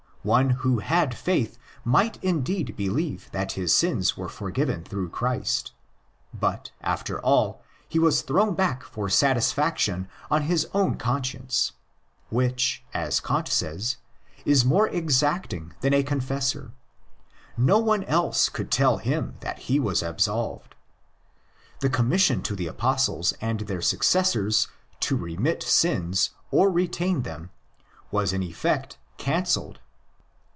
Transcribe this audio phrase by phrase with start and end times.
[0.23, 5.71] One who had"" faith" might indeed believe that his sins were'' forgiven" through Christ;
[6.31, 11.71] but, after all, he was thrown back for satisfaction on his own conscience,
[12.29, 13.97] which, as Kant says,
[14.45, 16.71] is more exacting than a con fessor;
[17.57, 20.75] no one else could tell him that he was absolved.
[21.79, 24.67] The commission to the Apostles and their successors
[24.99, 27.49] to "remit" sins or ''retain" them
[28.11, 29.79] was in effect cancelled.